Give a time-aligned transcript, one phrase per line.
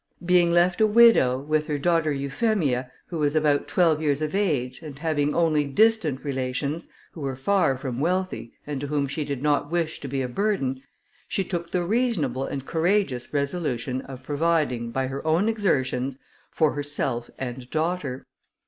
[0.25, 4.81] Being left a widow, with her daughter Euphemia, who was about twelve years of age,
[4.81, 9.43] and having only distant relations, who were far from wealthy, and to whom she did
[9.43, 10.81] not wish to be a burden,
[11.27, 16.17] she took the reasonable and courageous resolution of providing, by her own exertions,
[16.49, 18.25] for herself and daughter.